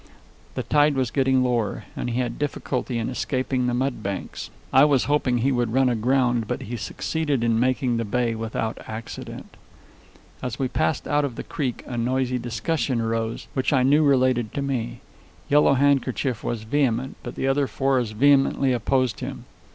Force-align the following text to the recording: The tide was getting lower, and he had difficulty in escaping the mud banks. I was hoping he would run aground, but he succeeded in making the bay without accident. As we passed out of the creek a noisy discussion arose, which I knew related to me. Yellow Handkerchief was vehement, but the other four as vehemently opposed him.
The 0.55 0.63
tide 0.63 0.95
was 0.95 1.11
getting 1.11 1.43
lower, 1.43 1.83
and 1.95 2.09
he 2.09 2.19
had 2.19 2.39
difficulty 2.39 2.97
in 2.97 3.07
escaping 3.07 3.67
the 3.67 3.75
mud 3.75 4.01
banks. 4.01 4.49
I 4.73 4.83
was 4.83 5.03
hoping 5.03 5.37
he 5.37 5.51
would 5.51 5.73
run 5.73 5.89
aground, 5.89 6.47
but 6.47 6.63
he 6.63 6.75
succeeded 6.75 7.43
in 7.43 7.59
making 7.59 7.97
the 7.97 8.03
bay 8.03 8.33
without 8.33 8.79
accident. 8.87 9.55
As 10.41 10.57
we 10.57 10.67
passed 10.67 11.07
out 11.07 11.23
of 11.23 11.35
the 11.35 11.43
creek 11.43 11.83
a 11.85 11.97
noisy 11.97 12.39
discussion 12.39 12.99
arose, 12.99 13.45
which 13.53 13.71
I 13.71 13.83
knew 13.83 14.01
related 14.01 14.55
to 14.55 14.63
me. 14.63 15.01
Yellow 15.49 15.75
Handkerchief 15.75 16.43
was 16.43 16.63
vehement, 16.63 17.17
but 17.21 17.35
the 17.35 17.47
other 17.47 17.67
four 17.67 17.99
as 17.99 18.09
vehemently 18.09 18.73
opposed 18.73 19.19
him. 19.19 19.45